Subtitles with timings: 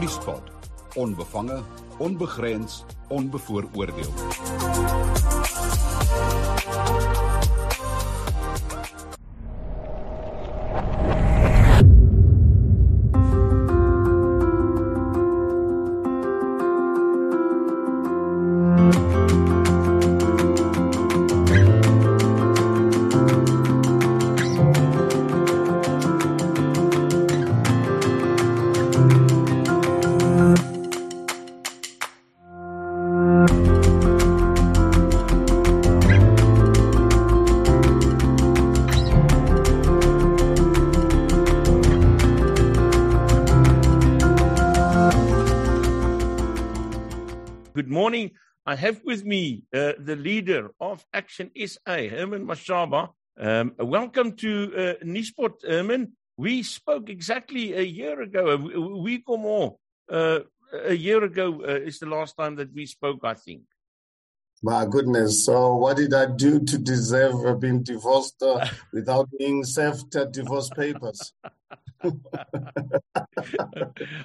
[0.00, 0.42] Nuuspot.
[0.94, 1.62] Onbevange,
[1.98, 4.12] onbegrens, onbevooroordeel.
[47.78, 48.32] Good morning.
[48.66, 53.10] I have with me uh, the leader of Action SA, Herman Mashaba.
[53.38, 56.14] Um, welcome to uh, Nuuspod, Herman.
[56.36, 58.56] We spoke exactly a year ago, a
[58.98, 59.76] week or more.
[60.10, 60.40] Uh,
[60.86, 63.62] a year ago uh, is the last time that we spoke, I think.
[64.60, 65.44] My goodness.
[65.44, 70.68] So, what did I do to deserve being divorced uh, without being served uh, divorce
[70.70, 71.32] papers?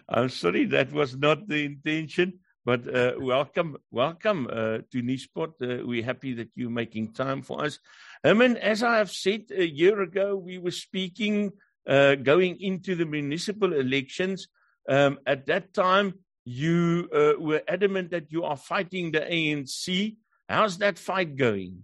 [0.09, 2.39] I'm sorry, that was not the intention.
[2.65, 5.59] But uh, welcome, welcome uh, to Nuuspod.
[5.61, 7.79] Uh, we're happy that you're making time for us.
[8.23, 11.51] Herman, as I have said a year ago, we were speaking
[11.85, 14.47] uh, going into the municipal elections.
[14.87, 16.13] Um, at that time,
[16.45, 20.15] you uh, were adamant that you are fighting the ANC.
[20.47, 21.83] How's that fight going?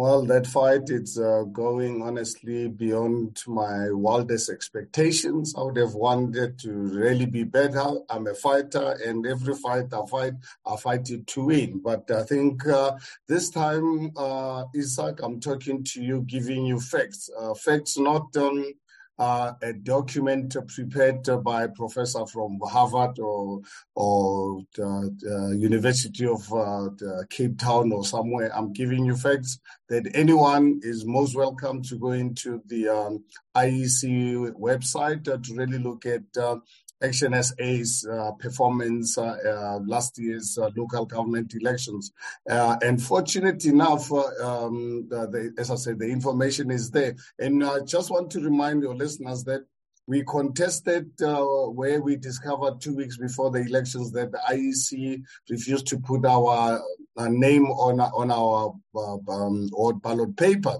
[0.00, 5.56] Well, that fight it's uh, going honestly beyond my wildest expectations.
[5.58, 7.84] I would have wanted to really be better.
[8.08, 11.80] I'm a fighter, and every fight I fight, I fight it to win.
[11.82, 12.92] But I think uh,
[13.26, 17.28] this time, uh, Isaac, I'm talking to you, giving you facts.
[17.36, 18.72] Uh, facts, not um,
[19.18, 23.60] uh, a document prepared by a professor from Harvard or
[23.94, 26.88] or the, the University of uh,
[27.30, 28.50] Cape Town or somewhere.
[28.56, 29.58] I'm giving you facts
[29.88, 33.24] that anyone is most welcome to go into the um,
[33.56, 36.56] IEC website to really look at uh,
[37.00, 42.12] Action SA's uh, performance uh, uh, last year's uh, local government elections.
[42.46, 47.14] and fortunate enough, um, the, as I said, the information is there.
[47.38, 49.64] And I just want to remind your listeners that
[50.08, 55.86] we contested uh, where we discovered two weeks before the elections that the IEC refused
[55.88, 56.80] to put our,
[57.16, 59.68] uh, name on on our uh, um,
[60.02, 60.78] ballot paper,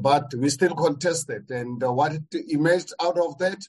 [0.00, 1.50] but we still contested.
[1.50, 2.12] And what
[2.48, 3.60] emerged out of that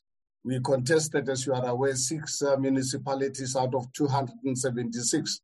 [0.45, 5.41] we contested, as you are aware, six uh, municipalities out of 276.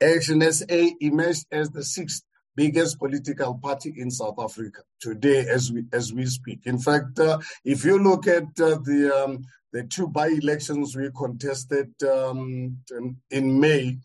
[0.00, 2.22] Action SA emerged as the sixth
[2.54, 6.60] biggest political party in South Africa today, as we as we speak.
[6.66, 9.44] In fact, uh, if you look at uh, the um,
[9.76, 12.78] the two by-elections we contested um,
[13.30, 13.98] in May,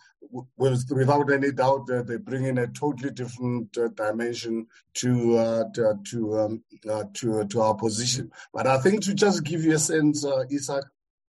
[0.58, 5.64] with, without any doubt, uh, they bring in a totally different uh, dimension to uh,
[5.74, 8.32] to to, um, uh, to, to our position.
[8.54, 10.84] But I think to just give you a sense, uh, Isaac,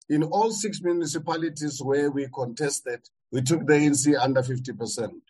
[0.08, 5.22] in all six municipalities where we contested, we took the ANC under 50 percent.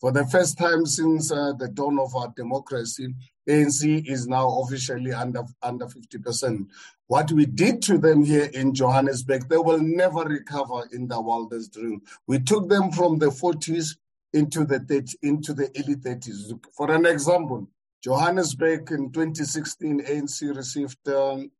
[0.00, 3.14] For the first time since uh, the dawn of our democracy,
[3.48, 6.66] ANC is now officially under under 50%.
[7.06, 11.74] What we did to them here in Johannesburg, they will never recover in the wildest
[11.74, 12.02] dream.
[12.26, 13.96] We took them from the 40s
[14.32, 16.58] into the 30, into the early 30s.
[16.76, 17.68] For an example,
[18.02, 21.50] Johannesburg in 2016, ANC received um,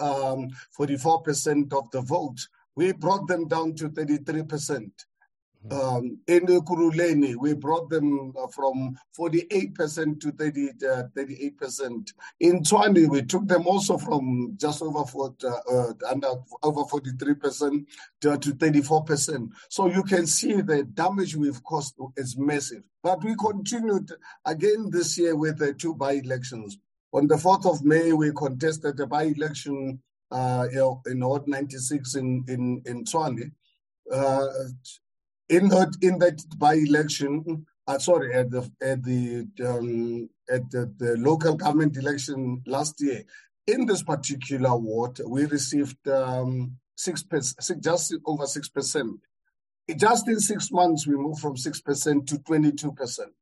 [0.00, 0.48] um,
[0.78, 2.40] 44% of the vote.
[2.74, 4.90] We brought them down to 33%.
[5.70, 12.12] Um, in Kuruleni, we brought them uh, from 48% to 30, uh, 38%.
[12.40, 16.28] In Tshwane, we took them also from just over 40, uh, uh, under
[16.62, 17.86] over 43%
[18.22, 19.50] to, to 34%.
[19.68, 22.82] So you can see the damage we've caused is massive.
[23.02, 24.10] But we continued
[24.44, 26.78] again this year with the two by-elections.
[27.12, 30.00] On the 4th of May, we contested a by-election
[30.30, 30.66] uh,
[31.06, 33.04] in Ward 96 in, in, in.
[34.10, 34.46] Uh,
[35.52, 41.16] in that in that by-election, uh, sorry, at the at the um, at the, the,
[41.18, 43.22] local government election last year,
[43.66, 49.20] in this particular ward, we received um, six percent, just over six percent.
[49.96, 53.34] Just in six months, we moved from six percent to twenty-two percent.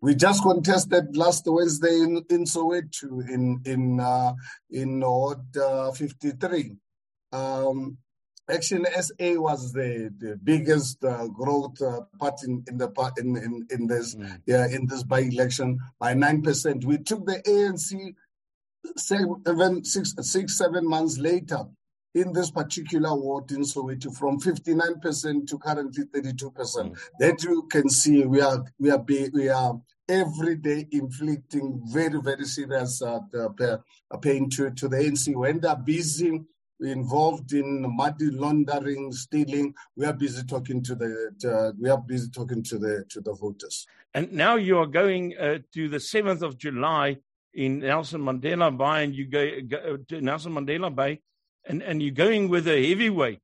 [0.00, 4.34] We just contested last Wednesday in, in Soweto in in uh,
[4.70, 6.76] in Ward uh, 53.
[7.32, 7.98] Um,
[8.48, 13.66] Action SA was the, the biggest uh, growth uh, party in, in the in in,
[13.70, 14.40] in this mm.
[14.46, 16.84] yeah, in this by election by nine percent.
[16.84, 18.14] We took the ANC
[18.96, 21.64] seven, six, six, seven months later
[22.14, 26.52] in this particular ward in Soweto from 59% to currently 32%.
[26.52, 26.98] Mm.
[27.18, 29.04] That you can see we are we are
[29.34, 33.18] we are every day inflicting very very serious uh,
[34.22, 36.40] pain to to the ANC when they are busy
[36.80, 39.74] involved in money laundering, stealing.
[39.96, 43.34] We are busy talking to the to, we are busy talking to the to the
[43.34, 43.86] voters.
[44.14, 47.18] And now you are going uh, to the seventh of July
[47.54, 51.20] in Nelson Mandela Bay, and you go, go to Nelson Mandela Bay,
[51.66, 53.40] and and you're going with a heavyweight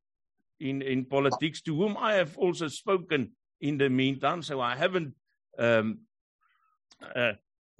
[0.60, 4.42] in in politics to whom I have also spoken in the meantime.
[4.42, 5.14] So I haven't.
[5.58, 6.00] Um,
[7.14, 7.32] uh,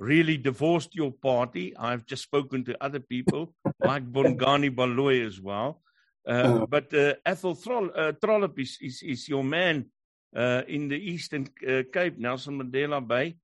[0.03, 1.77] really divorced your party.
[1.77, 5.81] I've just spoken to other people like Bongani Baloyi as well.
[6.27, 9.87] Uh, but uh, Athol Trollip, uh, is, is, is, your man
[10.37, 13.37] uh, in the Eastern uh, Cape, Nelson Mandela Bay.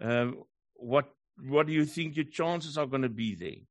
[0.00, 0.30] Uh,
[0.74, 1.10] what
[1.42, 3.62] what do you think your chances are going to be there?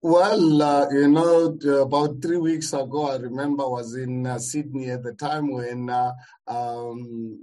[0.00, 4.90] Well, uh, you know, about three weeks ago, I remember I was in uh, Sydney
[4.90, 6.12] at the time when uh,
[6.46, 7.40] um,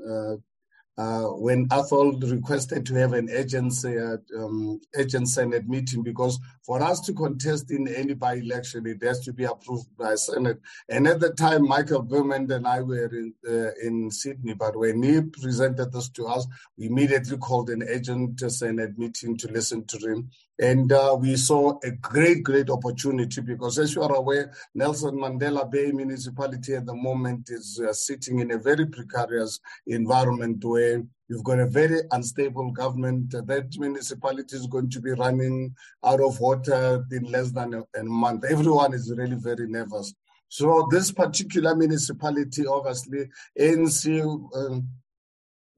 [0.98, 6.82] uh, when Athol requested to have an agency, uh, um, agent Senate meeting because for
[6.82, 10.60] us to contest in any by-election, it has to be approved by Senate.
[10.88, 15.04] And at the time, Michael Beaumont and I were in, uh, in Sydney, but when
[15.04, 16.48] he presented this to us,
[16.78, 20.30] we immediately called an agent Senate meeting to listen to him.
[20.60, 25.70] And uh, we saw a great, great opportunity because, as you are aware, Nelson Mandela
[25.70, 31.44] Bay municipality at the moment is uh, sitting in a very precarious environment where you've
[31.44, 33.32] got a very unstable government.
[33.32, 35.76] That municipality is going to be running
[36.06, 38.46] out of water in less than a, a month.
[38.46, 40.14] Everyone is really very nervous.
[40.48, 43.28] So, this particular municipality, obviously,
[43.60, 44.22] ANC.
[44.56, 44.88] Um,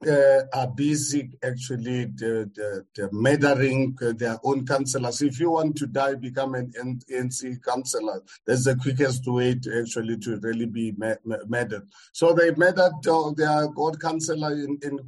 [0.06, 5.22] uh, are busy actually the, the, the murdering uh, their own councillors.
[5.22, 6.72] If you want to die, become an
[7.10, 8.22] ANC councillor.
[8.46, 10.94] That's the quickest way to actually to really be
[11.48, 11.88] murdered.
[12.12, 14.98] So they murdered uh, their god councillor in, in.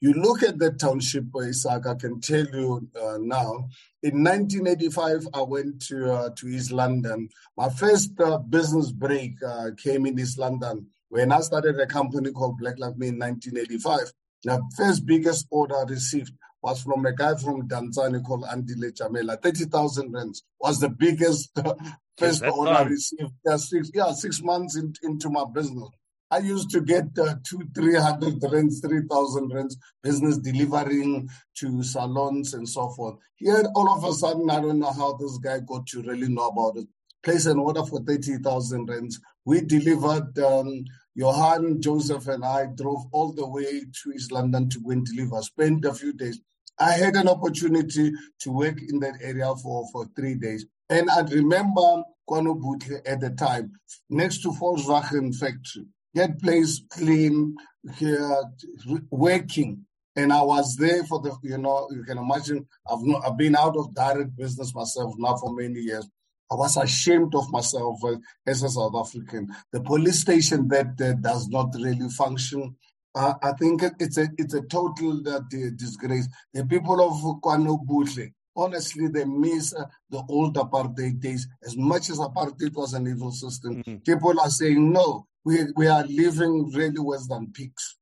[0.00, 3.68] You look at the township, uh, Isaac, I can tell you uh, now,
[4.02, 7.28] in 1985, I went to uh, to East London.
[7.56, 8.12] My first
[8.48, 9.34] business break
[9.82, 14.12] came in East London when I started a company called Black Like Me in 1985,
[14.44, 16.32] the first biggest order I received
[16.62, 19.36] was from a guy from Mdantsane called Andy Lechamela.
[19.42, 21.50] 30,000 rands was the biggest
[22.16, 23.30] first order I received.
[23.44, 25.90] Yeah, six, yeah, six months in, into my business.
[26.30, 31.28] I used to get uh, two, 300 rands, 3,000 rands, business delivering
[31.58, 33.16] to salons and so forth.
[33.36, 36.46] Here, all of a sudden, I don't know how this guy got to really know
[36.46, 36.86] about it.
[37.22, 39.20] Place an order for 30,000 rands.
[39.44, 44.80] We delivered um, Johan, Joseph, and I drove all the way to East London to
[44.80, 45.42] go and deliver.
[45.42, 46.40] Spent a few days.
[46.78, 50.66] I had an opportunity to work in that area for, for three days.
[50.88, 53.72] And I remember KwaNobuhle at the time,
[54.08, 55.86] next to Volkswagen factory.
[56.14, 57.56] That place clean,
[58.04, 58.42] uh,
[59.10, 59.86] working.
[60.14, 63.56] And I was there for the, you know, you can imagine, I've, not, I've been
[63.56, 66.06] out of direct business myself now for many years.
[66.52, 67.98] I was ashamed of myself
[68.46, 69.48] as a South African.
[69.72, 72.76] The police station that uh, does not really function.
[73.14, 75.40] Uh, I think it's a it's a total uh,
[75.76, 76.28] disgrace.
[76.52, 81.48] The people of KwaNobuhle, honestly, they miss uh, the old apartheid days.
[81.64, 83.96] As much as apartheid was an evil system, mm-hmm.
[84.04, 85.26] people are saying no.
[85.44, 87.96] We we are living really worse than pigs.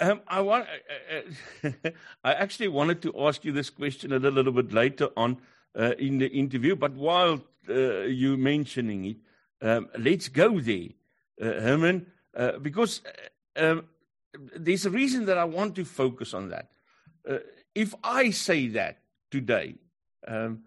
[0.00, 0.66] Um, I want.
[1.62, 1.90] Uh, uh
[2.24, 5.38] I actually wanted to ask you this question a little bit later on
[5.78, 6.76] uh, in the interview.
[6.76, 9.16] But while uh, you mentioning it,
[9.62, 10.88] um, let's go there,
[11.40, 13.00] uh, Herman, uh, because
[13.56, 13.84] uh, um,
[14.56, 16.68] there's a reason that I want to focus on that.
[17.28, 17.38] Uh,
[17.74, 18.98] if I say that
[19.30, 19.76] today,
[20.26, 20.64] um,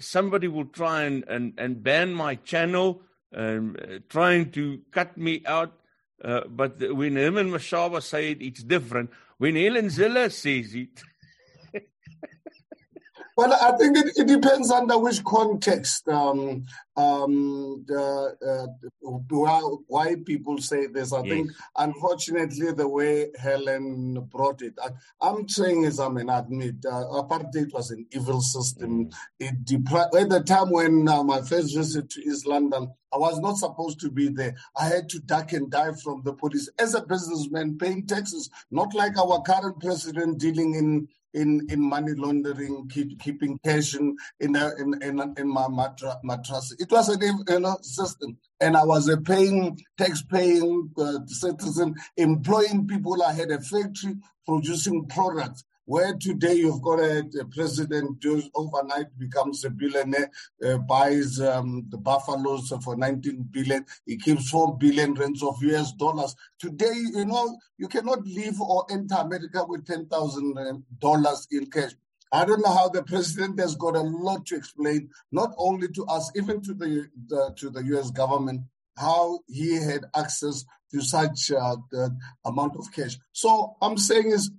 [0.00, 3.02] somebody will try and, and, and ban my channel,
[3.34, 3.76] um,
[4.08, 5.72] trying to cut me out.
[6.20, 11.02] but when Herman Mashaba said it's different, when Helen Zille says it,
[13.36, 16.06] Well, I think it, it depends under which context.
[16.08, 18.28] Um, um, uh,
[19.88, 21.12] why people say this.
[21.12, 21.28] I yes.
[21.28, 24.78] think, unfortunately, the way Helen brought it,
[25.20, 29.06] I, am saying, is, I mean, admit, uh, apartheid was an evil system.
[29.06, 29.14] Mm.
[29.40, 29.54] It
[30.16, 34.00] at the time when uh, my first visit to East London, I was not supposed
[34.00, 34.54] to be there.
[34.76, 38.94] I had to duck and dive from the police as a businessman paying taxes, not
[38.94, 44.56] like our current president dealing in in, in money laundering, keep, keeping cash in in,
[44.56, 45.66] in, in, in my
[46.22, 46.74] mattress.
[46.78, 48.38] It was a you know, system.
[48.60, 53.22] And I was a paying, tax paying uh, citizen, employing people.
[53.22, 55.64] I had a factory producing products.
[55.86, 60.30] Where today you've got a, a president who overnight becomes a billionaire,
[60.64, 65.92] uh, buys um, the Buffaloes for 19 billion, he keeps 4 billion rands of US
[65.92, 66.34] dollars.
[66.58, 71.92] Today, you know, you cannot leave or enter America with $10,000 in cash.
[72.32, 76.04] I don't know how the president has got a lot to explain, not only to
[76.06, 78.10] us, even to the, the to the U.S.
[78.10, 78.62] government,
[78.96, 80.64] how he had access
[80.94, 81.76] to such uh,
[82.44, 83.18] amount of cash.
[83.32, 84.50] So I'm saying is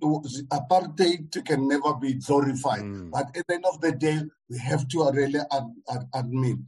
[0.52, 3.10] apartheid can never be glorified, mm.
[3.10, 6.58] but at the end of the day, we have to really ad, ad, admit.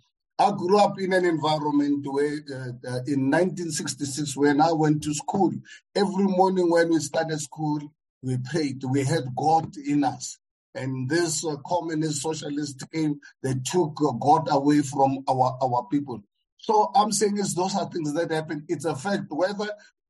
[0.40, 5.14] I grew up in an environment where, uh, uh, in 1966, when I went to
[5.14, 5.52] school,
[5.94, 7.80] every morning when we started school,
[8.22, 8.82] we prayed.
[8.84, 10.38] We had God in us.
[10.74, 16.22] And this uh, communist socialist came, they took uh, God away from our, our people.
[16.58, 18.64] So I'm saying is those are things that happen.
[18.68, 19.68] It's a fact, whether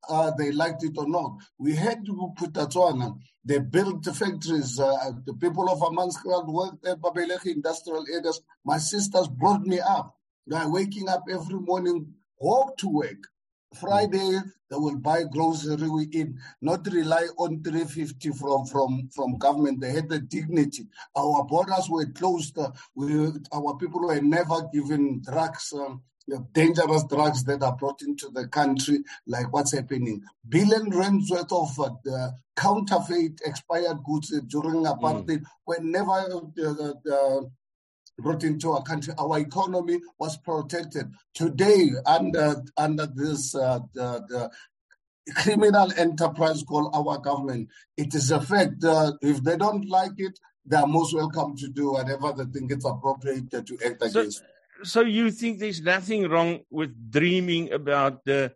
[0.08, 1.36] uh, they liked it or not.
[1.58, 3.18] We had to Bophuthatswana.
[3.44, 4.78] They built the factories.
[4.78, 8.40] Uh, the people of Hammanskraal worked at Babelegi industrial areas.
[8.64, 10.14] My sisters brought me up.
[10.46, 13.22] They're waking up every morning, walk to work.
[13.78, 14.38] Friday,
[14.70, 16.28] they will buy grocery we eat,
[16.62, 19.80] not rely on 350 from, from, from government.
[19.80, 20.86] They had the dignity.
[21.14, 22.58] Our borders were closed.
[22.94, 25.74] We, our people were never given drugs.
[25.74, 26.02] Um,
[26.52, 30.22] dangerous drugs that are brought into the country, like what's happening.
[30.48, 35.44] Billion rands worth of uh, counterfeit expired goods during apartheid mm.
[35.66, 37.40] were never uh, uh,
[38.18, 39.14] brought into our country.
[39.18, 41.12] Our economy was protected.
[41.34, 44.50] Today, under under this uh, the, the
[45.34, 48.84] criminal enterprise called our government, it is a fact.
[48.84, 52.72] Uh, if they don't like it, they are most welcome to do whatever they think
[52.72, 54.42] it's appropriate to act so, against
[54.82, 58.52] so you think there's nothing wrong with dreaming about the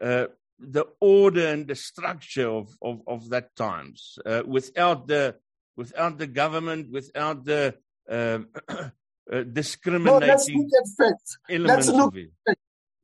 [0.00, 0.26] uh,
[0.58, 5.36] the order and the structure of of, of that times uh, without the
[5.76, 7.74] without the government without the
[8.08, 11.38] um, uh, discriminating no, let's look at facts.
[11.48, 12.14] Let's look,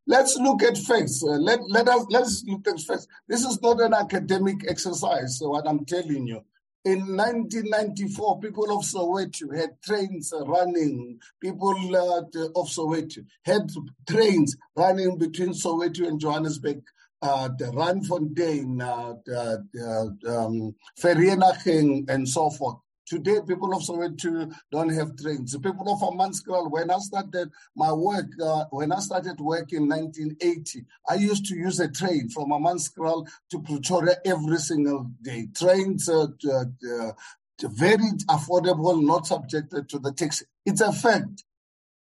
[0.06, 1.22] let's look at facts.
[1.22, 3.06] Uh, let, let us let's look at facts.
[3.28, 5.38] This is not an academic exercise.
[5.38, 6.42] So what I'm telling you,
[6.84, 11.20] in 1994, people of Soweto had trains running.
[11.40, 12.22] People uh,
[12.56, 13.70] of Soweto had
[14.08, 16.82] trains running between Soweto and Johannesburg.
[17.20, 20.74] Uh, the Randfontein, uh, the, the um,
[22.08, 22.78] and so forth.
[23.12, 25.52] Today, people of Soweto don't have trains.
[25.52, 29.86] The people of Hammanskraal, when I started my work, uh, when I started work in
[29.86, 35.48] 1980, I used to use a train from Hammanskraal to Pretoria every single day.
[35.54, 37.12] Trains uh, uh,
[37.60, 40.42] very affordable, not subjected to the tax.
[40.64, 41.44] It's a fact.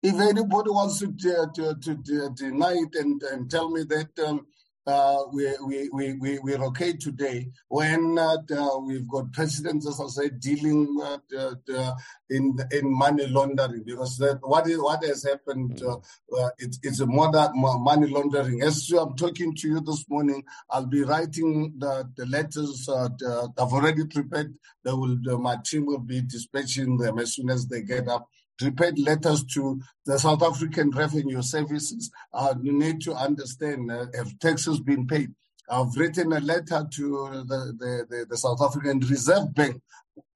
[0.04, 4.46] If anybody wants to, to, to, to deny it and, and, tell me that um,
[4.86, 8.36] uh, we, we, we, we, we're okay today when uh,
[8.80, 11.94] we've got presidents, as I said, dealing uh,
[12.30, 15.96] in in money laundering because that, what is what has happened uh,
[16.36, 18.62] uh, it, it's a modern money laundering.
[18.62, 22.88] As I'm talking to you this morning, I'll be writing the, the letters.
[22.88, 24.54] Uh, the, I've already prepared.
[24.84, 28.28] They will, my team will be dispatching them as soon as they get up
[28.58, 32.10] prepared letters to the South African Revenue Services.
[32.32, 35.32] Uh, you need to understand uh, have taxes been paid.
[35.68, 39.80] I've written a letter to the, the, the, the, South African Reserve Bank.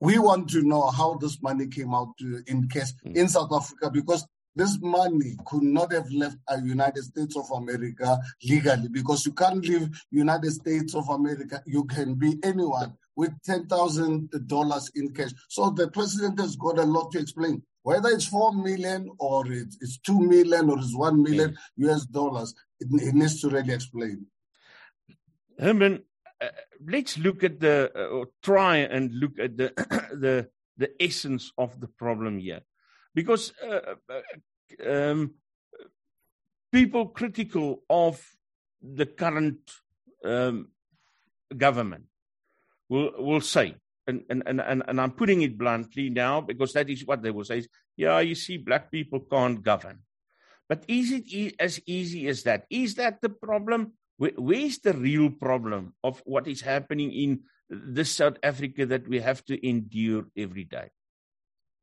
[0.00, 3.16] We want to know how this money came out to, in case mm.
[3.16, 8.18] in South Africa because this money could not have left the United States of America
[8.42, 11.62] legally because you can't leave United States of America.
[11.66, 15.30] You can be anyone with $10,000 in cash.
[15.49, 17.62] So the president has got a lot to explain.
[17.86, 22.52] Whether it's 4 million or it's, it's 2 million or it's 1 million US dollars,
[22.80, 24.26] it, it, needs to really explain.
[25.56, 26.02] Herman,
[26.40, 26.48] uh,
[26.84, 29.72] let's look at the, uh, or try and look at the,
[30.12, 32.62] the, the essence of the problem here.
[33.14, 35.34] Because uh, uh, um,
[36.72, 38.20] people critical of
[38.82, 39.60] the current
[40.24, 40.70] um,
[41.56, 42.06] government
[42.88, 43.76] will, will say,
[44.06, 47.44] and, and, and, and I'm putting it bluntly now because that is what they will
[47.44, 47.58] say.
[47.58, 50.00] Is, Yeah, you see, black people can't govern.
[50.68, 52.66] But is it e- as easy as that?
[52.70, 53.92] Is that the problem?
[54.16, 59.20] Where, where's the real problem of what is happening in this South Africa that we
[59.20, 60.90] have to endure every day?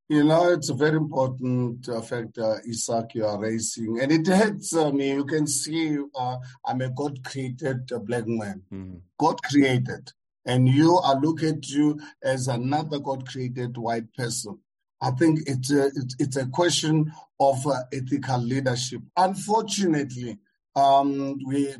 [0.09, 4.01] You know, it's a very important uh, factor, Isaac, you are raising.
[4.01, 5.13] And it hurts uh, me.
[5.13, 8.63] You can see uh, I'm a God created uh, black man.
[8.71, 8.97] Mm-hmm.
[9.17, 10.11] God created
[10.45, 14.59] and you are look at you as another God created white person.
[15.01, 19.01] I think it's a, it's, a question of uh, ethical leadership.
[19.17, 20.37] Unfortunately,
[20.75, 21.73] um, we,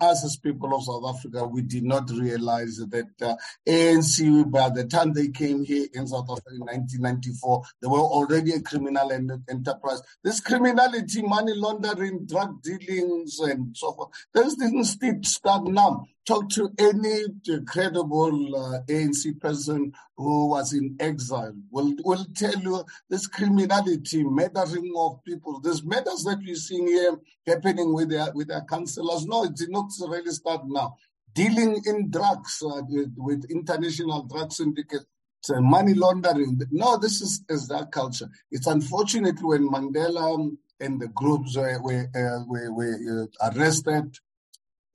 [0.00, 3.34] us as people of South Africa, we did not realize that uh,
[3.66, 8.52] ANC, by the time they came here in South Africa in 1994, they were already
[8.52, 10.02] a criminal enterprise.
[10.22, 16.06] This criminality, money laundering, drug dealings, and so forth, those things did start now.
[16.26, 17.22] Talk to any
[17.68, 24.92] credible uh, ANC person who was in exile will will tell you this criminality, murdering
[24.96, 27.16] of people, these matters that we're seeing here
[27.46, 29.26] happening with with their counselors.
[29.26, 30.96] No, it did not really start now.
[31.34, 35.06] Dealing in drugs uh, with, international drug syndicates.
[35.48, 36.60] Uh, money laundering.
[36.72, 38.28] No, this is, is that culture.
[38.50, 44.18] It's unfortunate when Mandela and the groups were, were, uh, were, were uh, arrested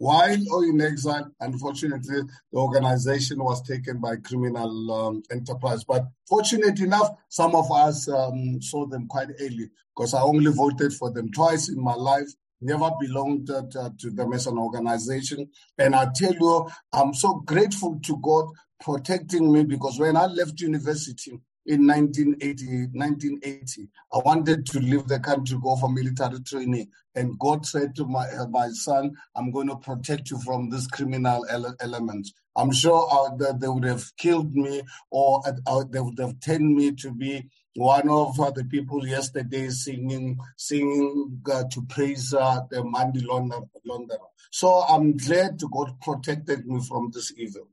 [0.02, 2.22] while or in exile, unfortunately,
[2.52, 5.84] the organization was taken by criminal um, enterprise.
[5.84, 10.92] But fortunately enough, some of us um, saw them quite early because I only voted
[10.94, 12.30] for them twice in my life.
[12.62, 13.64] Never belonged uh,
[14.00, 15.50] to them as an organization.
[15.78, 18.46] And I tell you, I'm so grateful to God
[18.80, 23.88] protecting me because when I left university, in 1980, 1980.
[24.14, 26.88] I wanted to leave the country, go for military training.
[27.16, 31.46] And God said to my, my son, I'm going to protect you from this criminal
[31.50, 32.34] ele- elements.
[32.56, 36.76] I'm sure uh, that they would have killed me or uh, they would have turned
[36.76, 42.62] me to be one of uh, the people yesterday singing singing uh, to praise uh,
[42.70, 44.18] the money launderer.
[44.52, 47.68] So I'm glad to God protected me from this evil.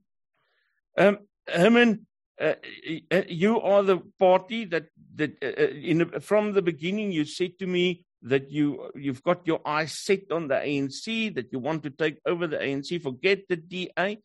[0.97, 2.07] Um, Herman,
[2.41, 2.55] uh,
[3.11, 4.87] uh, you are the party that
[5.17, 9.61] that uh, in from the beginning you said to me that you you've got your
[9.67, 13.57] eyes set on the ANC that you want to take over the ANC forget the
[13.57, 14.21] DA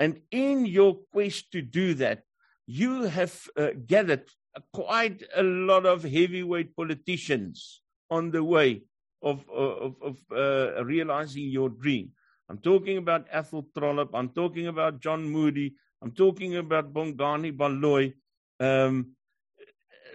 [0.00, 2.22] and in your quest to do that
[2.66, 3.48] you have
[3.86, 4.24] gathered
[4.72, 8.82] quite a lot of heavyweight politicians on the way
[9.22, 12.10] of of, of uh, realizing your dream
[12.48, 18.14] i'm talking about Athol Trollip i'm talking about John Moodey I'm talking about Bongani Baloyi.
[18.60, 19.16] Um,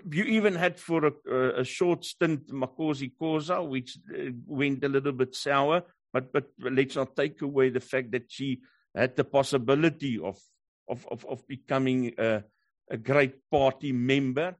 [0.10, 5.12] you even had for a, a short stint Makhosi Khoza, which uh, went a little
[5.12, 5.84] bit sour.
[6.12, 8.62] But but let's not take away the fact that she
[8.96, 10.40] had the possibility of
[10.88, 12.44] of of, of becoming a,
[12.90, 14.56] a great party member.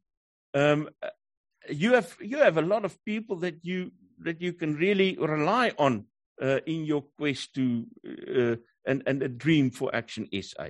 [0.54, 0.90] Um,
[1.70, 5.72] you have you have a lot of people that you that you can really rely
[5.78, 6.06] on
[6.42, 8.56] uh, in your quest to uh,
[8.86, 10.70] and and a dream for Action SA.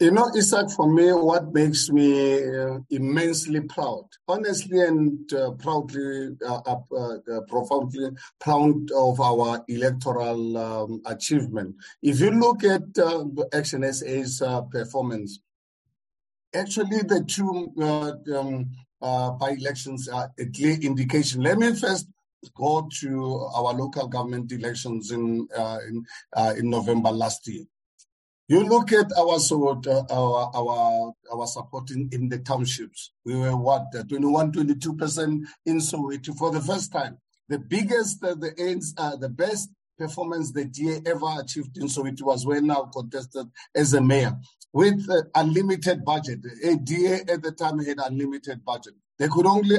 [0.00, 6.30] You know, Isaac, for me, what makes me uh, immensely proud, honestly and uh, proudly,
[6.44, 11.76] uh, uh, uh profoundly proud of our electoral um, achievement.
[12.02, 15.38] If you look at uh, Action SA's performance,
[16.54, 17.72] actually the two
[18.34, 18.70] um,
[19.38, 21.42] by-elections are a clear indication.
[21.42, 22.06] Let me first
[22.56, 25.48] go to our local government elections in
[25.88, 26.04] in,
[26.56, 27.64] in November last year.
[28.48, 31.46] You look at our support, uh, our our our
[31.90, 33.12] in, in the townships.
[33.24, 37.18] We were what 21, 22 percent in Soweto for the first time.
[37.48, 42.22] The biggest, uh, the ends, uh, the best performance the DA ever achieved in Soweto
[42.22, 44.32] was when I contested as a mayor
[44.72, 46.40] with uh, unlimited budget.
[46.64, 48.94] A DA at the time had unlimited budget.
[49.18, 49.76] They could only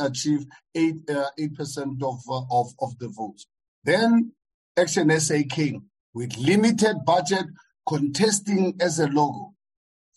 [0.00, 3.46] achieve eight uh, eight percent of, uh, of of the votes.
[3.84, 4.32] Then
[4.76, 7.46] Action SA came with limited budget
[7.88, 9.54] contesting as a logo,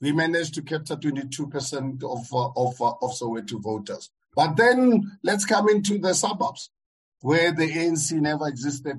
[0.01, 4.09] we managed to capture 22% of, uh, of, uh, of Soweto voters.
[4.35, 6.69] But then let's come into the suburbs
[7.21, 8.97] where the ANC never existed.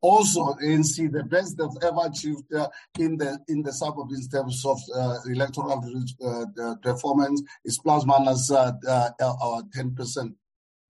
[0.00, 4.64] Also, ANC, the best they've ever achieved uh, in the in the suburbs in terms
[4.64, 5.82] of uh, electoral
[6.24, 10.34] uh, performance is plus minus uh, uh, our 10%.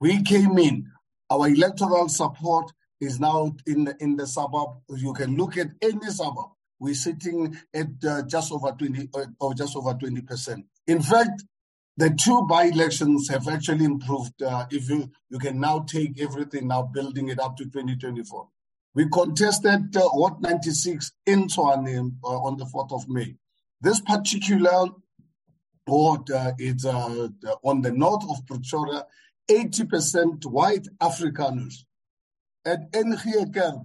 [0.00, 0.86] We came in,
[1.30, 4.70] our electoral support is now in the, in the suburb.
[4.96, 6.50] You can look at any suburb
[6.82, 10.64] we're sitting at uh, just over 20 uh, or just over 20%.
[10.88, 11.44] In fact,
[11.96, 14.42] the two by-elections have actually improved.
[14.42, 18.48] Uh, if you, you can now take everything now building it up to 2024.
[18.94, 23.36] We contested uh, Ward 96 in Tshwane uh, on the 4th of May.
[23.80, 24.86] This particular
[25.86, 27.28] board uh, is uh,
[27.62, 29.06] on the north of Pretoria,
[29.50, 31.84] 80% white Afrikaners.
[32.64, 33.82] At NG Kerk,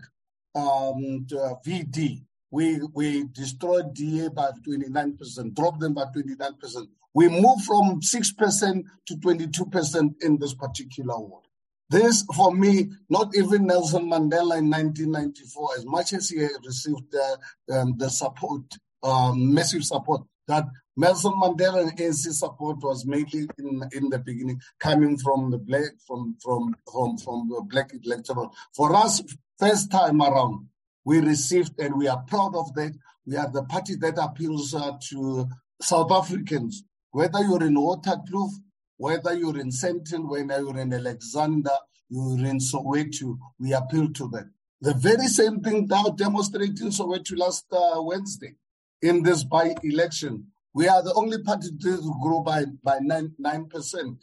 [0.55, 1.25] um,
[1.65, 6.87] VD, we, we destroyed DA by 29%, dropped them by 29%.
[7.17, 11.45] We moved from 6% to 22% in this particular ward.
[11.89, 17.73] This, for me, not even Nelson Mandela in 1994, as much as he received uh,
[17.73, 18.61] um, the support,
[19.01, 24.61] um, massive support, that Nelson Mandela and ANC support was mainly in, in the beginning
[24.79, 28.53] coming from the black from from from from the black electoral.
[28.75, 29.23] For us,
[29.57, 30.67] first time around,
[31.03, 32.93] we received and we are proud of that.
[33.25, 35.47] We are the party that appeals uh, to
[35.81, 36.83] South Africans,
[37.17, 38.51] whether you're in Waterkloof,
[38.97, 41.71] whether you're in Sandton, whether you're in Alexander,
[42.09, 44.53] you're in Soweto, we appeal to them.
[44.81, 48.53] The very same thing now demonstrating Soweto last uh, Wednesday
[49.01, 50.45] in this by-election.
[50.75, 54.17] We are the only party to grow by, by 9, 9%.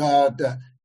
[0.00, 0.30] Uh,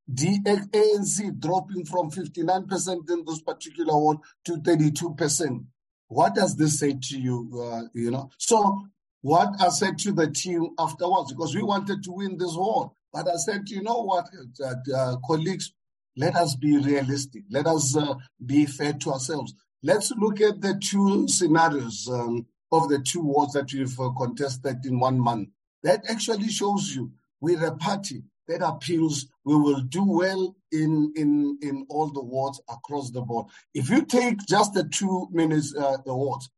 [0.08, 5.66] the ANC dropping from 59% in this particular one to 32%.
[6.08, 7.50] What does this say to you?
[7.60, 8.84] Uh, you know, so
[9.28, 13.28] what I said to the team afterwards, because we wanted to win this war, but
[13.28, 14.26] I said, you know what,
[14.64, 15.74] uh, uh, colleagues,
[16.16, 17.44] let us be realistic.
[17.50, 18.14] Let us uh,
[18.46, 19.54] be fair to ourselves.
[19.84, 24.86] Let's look at the two scenarios um, of the two wars that we've uh, contested
[24.86, 25.50] in one month.
[25.84, 27.12] That actually shows you
[27.42, 32.62] we're a party that appeals we will do well in in in all the wards
[32.70, 33.48] across the board.
[33.74, 36.50] If you take just the two minutes uh, the wards,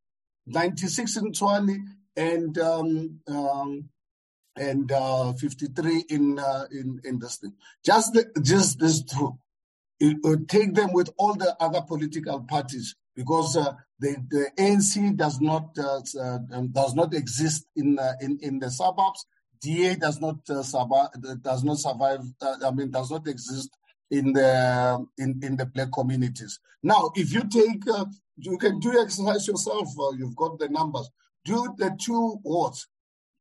[0.46, 1.80] 96 in 20
[2.20, 3.90] and um, um,
[4.58, 7.54] and uh, 53 in uh, in in this thing.
[7.84, 9.40] Just the, just this two.
[10.02, 15.16] It would take them with all the other political parties because uh, the, the ANC
[15.18, 19.26] does not uh, uh, um, does not exist in uh, in in the suburbs.
[19.62, 21.10] DA does not survive,
[21.42, 22.22] does not survive.
[22.42, 23.70] I mean, does not exist
[24.10, 26.60] in the in, in the black communities.
[26.82, 27.84] Now, if you take,
[28.38, 29.90] you can do exercise yourself.
[30.18, 31.10] you've got the numbers.
[31.46, 32.88] Do the two wards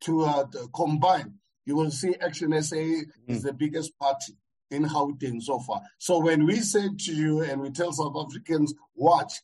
[0.02, 1.34] to, uh, combine.
[1.66, 3.04] You will see Action SA mm.
[3.26, 4.34] is the biggest party
[4.70, 5.82] in Gauteng so far.
[5.98, 9.34] So when we say to you and we tell South Africans, watch,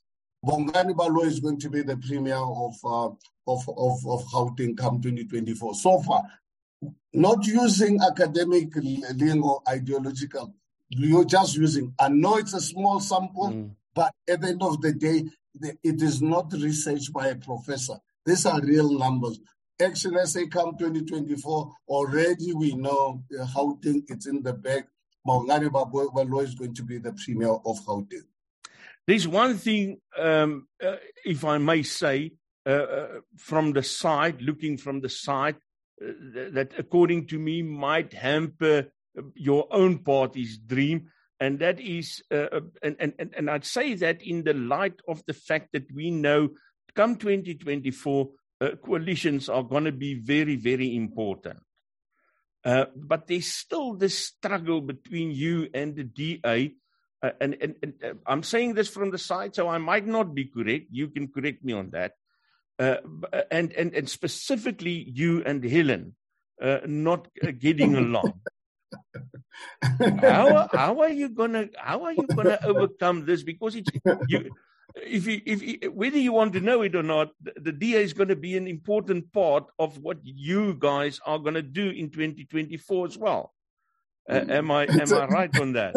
[0.45, 3.09] Bongani Baloyi is going to be the premier of uh,
[3.47, 5.75] of of of Gauteng come 2024.
[5.75, 6.23] So far,
[7.13, 10.55] not using academic lingo, ideological.
[10.91, 11.95] You're just using.
[11.99, 13.71] I know it's a small sample, mm.
[13.95, 15.25] but at the end of the day,
[15.83, 17.97] it is not research by a professor.
[18.27, 19.39] These are real numbers.
[19.81, 24.85] Action SA come 2024, already we know uh, Gauteng, it's in the bag.
[25.27, 28.25] Bongani Baloyi is going to be the premier of Gauteng.
[29.07, 32.33] There's one thing, um, uh, if I may say,
[32.67, 35.57] uh, uh, from the side, looking from the side,
[36.03, 36.13] uh,
[36.53, 38.87] that according to me might hamper
[39.35, 41.11] your own party's dream.
[41.41, 45.35] And that is, uh, and, and, and I'd say that in the light of the
[45.35, 46.51] fact that we know
[46.95, 48.29] come 2024,
[48.85, 51.59] coalitions are going to be very, very important.
[52.65, 56.75] Uh, but there's still this struggle between you and the DA
[57.25, 60.35] uh, and, and, and uh, I'm saying this from the side, so I might not
[60.35, 60.89] be correct.
[60.91, 62.13] You can correct me on that.
[62.79, 62.97] Uh,
[63.33, 66.17] uh and, and, and specifically you and Helen
[66.61, 68.41] uh, not uh, getting along.
[70.21, 73.43] how, how are you gonna how are you gonna overcome this?
[73.43, 73.91] Because it's
[74.29, 74.51] you
[74.95, 78.03] if you, if you, whether you want to know it or not, the, the DA
[78.03, 81.91] is going to be an important part of what you guys are going to do
[81.91, 83.53] in 2024 as well.
[84.27, 85.95] Uh, am I am I right on that?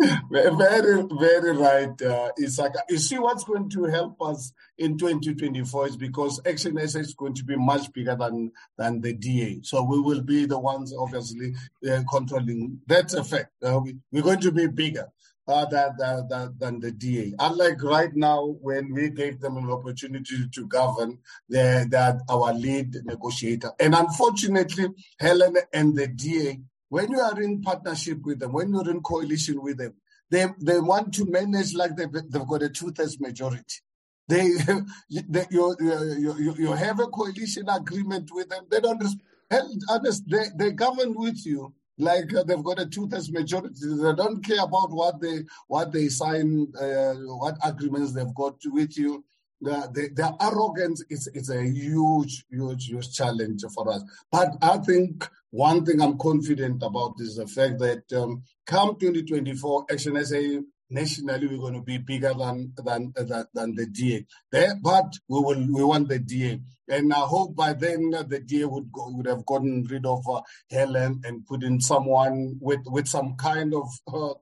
[0.30, 2.78] very very right, uh, Isaka.
[2.88, 7.34] You see, what's going to help us in 2024 is because Action SA is going
[7.34, 9.60] to be much bigger than than the DA.
[9.62, 11.54] So we will be the ones, obviously,
[11.86, 13.50] uh, controlling that effect.
[13.62, 15.08] Uh, we, we're going to be bigger.
[15.48, 17.32] Uh, than, than, than the DA.
[17.38, 21.86] Unlike right now, when we gave them an opportunity to govern, they're
[22.28, 23.70] our lead negotiator.
[23.78, 24.88] And unfortunately,
[25.20, 29.60] Helen and the DA when you are in partnership with them, when you're in coalition
[29.62, 29.94] with them,
[30.30, 33.80] they, they want to manage like they've, they've got a two-thirds majority.
[34.28, 34.48] They,
[35.28, 38.64] they you, you, you have a coalition agreement with them.
[38.70, 39.02] They don't,
[39.50, 43.74] they, they govern with you like uh, they've got a two-thirds majority.
[43.80, 48.96] They don't care about what they what they sign, uh, what agreements they've got with
[48.98, 49.24] you.
[49.62, 54.02] The, their arrogance is, is a huge, huge, huge challenge for us.
[54.30, 59.86] But I think one thing I'm confident about is the fact that um, come 2024,
[59.90, 64.26] Action SA nationally we're going to be bigger than than than, than the DA.
[64.50, 68.40] There, but we will we want the DA, and I hope by then uh, the
[68.40, 72.80] DA would go, would have gotten rid of uh, Helen and put in someone with
[72.86, 73.88] with some kind of.
[74.12, 74.34] Uh,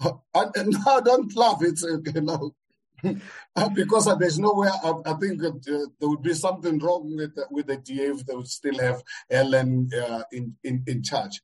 [0.00, 1.58] uh, uh no, don't laugh.
[1.60, 2.54] It's uh, you know
[3.74, 4.72] because there's nowhere.
[4.82, 8.48] I, I think there would be something wrong with with the DA if they would
[8.48, 9.88] still have Ellen
[10.32, 11.40] in, in in charge.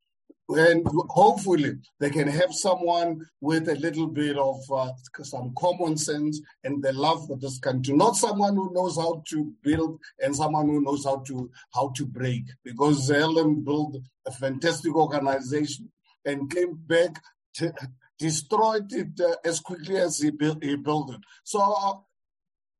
[0.49, 4.91] And hopefully they can have someone with a little bit of uh,
[5.23, 9.53] some common sense and the love for this country not someone who knows how to
[9.63, 14.95] build and someone who knows how to how to break because Helen built a fantastic
[14.95, 15.91] organization
[16.25, 17.21] and came back
[17.55, 17.73] to,
[18.19, 21.95] destroyed it uh, as quickly as he built, he built it so uh,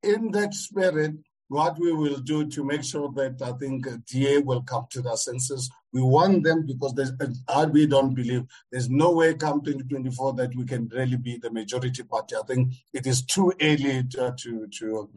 [0.03, 1.15] in that spirit
[1.53, 5.17] what we will do to make sure that I think DA will come to their
[5.17, 5.71] senses.
[5.93, 7.13] We want them because there's,
[7.49, 11.51] uh, we don't believe there's no way come 2024 that we can really be the
[11.51, 12.37] majority party.
[12.37, 15.11] I think it is too early to, to, to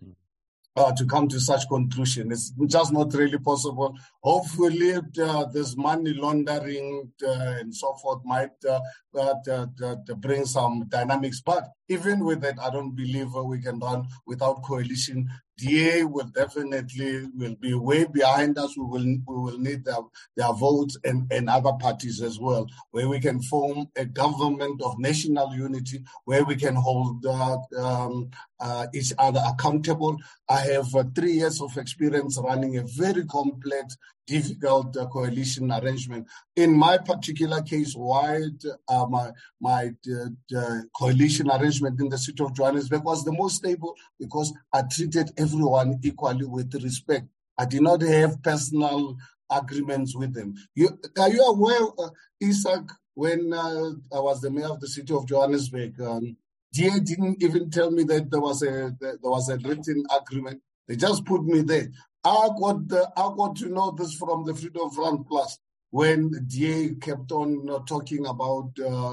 [0.77, 2.31] uh, to come to such conclusion.
[2.31, 3.95] It's just not really possible.
[4.21, 8.79] Hopefully, uh, this money laundering uh, and so forth might uh,
[9.17, 11.41] uh, bring some dynamics.
[11.41, 15.29] But even with that, I don't believe we can run without coalition.
[15.57, 18.75] DA will definitely will be way behind us.
[18.77, 19.99] We will we will need their,
[20.35, 24.99] their votes and, and other parties as well, where we can form a government of
[24.99, 30.17] national unity, where we can hold uh, um, uh, each other accountable.
[30.49, 33.95] I have uh, three years of experience running a very complex
[34.27, 36.27] difficult uh, coalition arrangement.
[36.55, 38.41] In my particular case, why
[38.87, 43.95] uh, my, my uh, coalition arrangement in the city of Johannesburg was the most stable
[44.19, 47.27] because I treated everyone equally with respect.
[47.57, 49.17] I did not have personal
[49.49, 50.55] agreements with them.
[50.73, 52.09] You, are you aware, uh,
[52.43, 52.83] Isaac,
[53.13, 56.35] when uh, I was the mayor of the city of Johannesburg, um,
[56.73, 60.61] DA didn't even tell me that there was a there was a written agreement.
[60.87, 61.87] They just put me there.
[62.25, 65.59] I got the, I got to know this from the Freedom Front Plus
[65.91, 69.11] when DA kept on uh, talking about uh,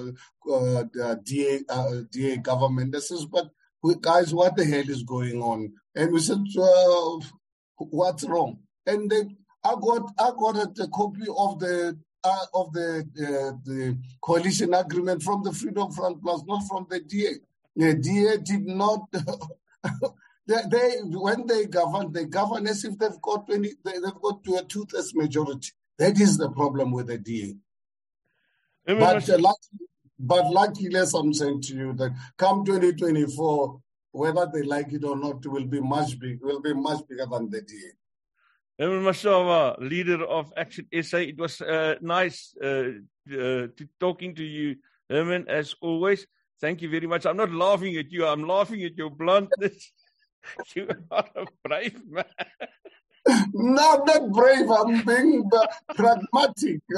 [0.50, 2.92] uh, the DA uh, DA government.
[2.92, 3.50] They says, but
[4.00, 5.74] guys, what the hell is going on?
[5.94, 6.38] And we said,
[7.76, 8.60] what's wrong?
[8.86, 9.22] And they,
[9.62, 14.72] I got I got a, a copy of the uh, of the uh, the coalition
[14.72, 17.34] agreement from the Freedom Front Plus, not from the DA.
[17.76, 19.02] The DA did not
[20.46, 24.42] They, they, when they govern, they govern as if they've got 20, they, have got
[24.44, 25.70] to a two-thirds majority.
[25.98, 27.54] That is the problem with the DA.
[28.86, 29.86] but, uh, luckily,
[30.18, 33.80] but luckily, as I'm saying to you, that come 2024,
[34.12, 37.48] whether they like it or not, will be much big, will be much bigger than
[37.48, 37.92] the DA.
[38.78, 42.66] Herman Mashaba, leader of Action SA, it was uh, nice uh,
[43.30, 44.76] uh, to talking to you,
[45.08, 46.26] Herman, as always.
[46.60, 47.26] Thank you very much.
[47.26, 48.26] I'm not laughing at you.
[48.26, 49.92] I'm laughing at your bluntness.
[50.74, 52.24] you are a brave man.
[53.54, 54.68] No, I'm not brave.
[54.68, 55.48] I'm being
[55.94, 56.80] pragmatic.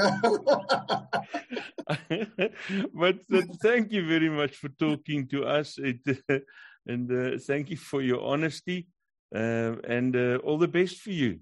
[2.95, 5.77] but uh, thank you very much for talking to us.
[5.77, 6.39] It, uh,
[6.87, 8.87] and uh, thank you for your honesty.
[9.35, 11.41] Uh, and uh, all the best for you.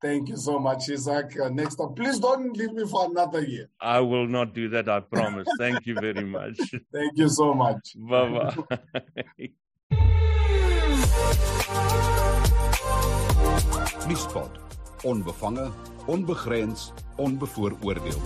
[0.00, 1.36] Thank you so much, Isaac.
[1.40, 3.68] Uh, next time, please don't leave me for another year.
[3.80, 5.48] I will not do that, I promise.
[5.58, 6.58] Thank you very much.
[6.92, 7.96] Thank you so much.
[7.96, 8.54] Bye
[9.40, 10.34] bye.
[14.08, 14.50] Nuuspot.
[15.02, 15.70] Onbevange,
[16.06, 18.20] onbegrens, onbevooroordeel.